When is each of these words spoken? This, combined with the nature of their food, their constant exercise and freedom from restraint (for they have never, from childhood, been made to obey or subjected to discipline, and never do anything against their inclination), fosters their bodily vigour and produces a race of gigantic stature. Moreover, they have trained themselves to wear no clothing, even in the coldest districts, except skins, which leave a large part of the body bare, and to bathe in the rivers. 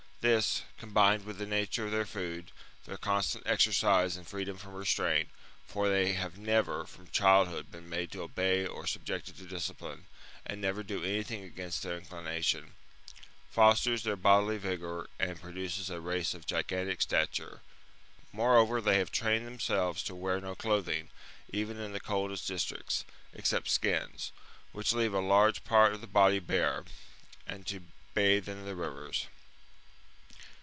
This, 0.23 0.61
combined 0.77 1.25
with 1.25 1.39
the 1.39 1.47
nature 1.47 1.85
of 1.85 1.91
their 1.91 2.05
food, 2.05 2.51
their 2.85 2.95
constant 2.99 3.47
exercise 3.47 4.15
and 4.15 4.27
freedom 4.27 4.55
from 4.55 4.73
restraint 4.75 5.29
(for 5.65 5.89
they 5.89 6.13
have 6.13 6.37
never, 6.37 6.85
from 6.85 7.07
childhood, 7.07 7.71
been 7.71 7.89
made 7.89 8.11
to 8.11 8.21
obey 8.21 8.63
or 8.63 8.85
subjected 8.85 9.35
to 9.37 9.47
discipline, 9.47 10.05
and 10.45 10.61
never 10.61 10.83
do 10.83 11.03
anything 11.03 11.41
against 11.43 11.81
their 11.81 11.97
inclination), 11.97 12.75
fosters 13.49 14.03
their 14.03 14.15
bodily 14.15 14.59
vigour 14.59 15.09
and 15.17 15.41
produces 15.41 15.89
a 15.89 15.99
race 15.99 16.35
of 16.35 16.45
gigantic 16.45 17.01
stature. 17.01 17.61
Moreover, 18.31 18.79
they 18.79 18.99
have 18.99 19.11
trained 19.11 19.47
themselves 19.47 20.03
to 20.03 20.13
wear 20.13 20.39
no 20.39 20.53
clothing, 20.53 21.09
even 21.51 21.77
in 21.79 21.93
the 21.93 21.99
coldest 21.99 22.47
districts, 22.47 23.05
except 23.33 23.69
skins, 23.71 24.31
which 24.71 24.93
leave 24.93 25.15
a 25.15 25.19
large 25.19 25.63
part 25.63 25.93
of 25.95 25.99
the 26.01 26.05
body 26.05 26.37
bare, 26.37 26.85
and 27.47 27.65
to 27.65 27.81
bathe 28.13 28.47
in 28.47 28.65
the 28.65 28.75
rivers. 28.75 29.25